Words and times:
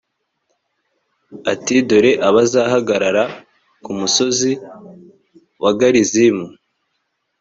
ati«dore 1.53 2.11
abazahagarara 2.29 3.23
ku 3.83 3.91
musozi 3.99 4.51
wa 5.63 5.71
garizimu. 5.79 6.45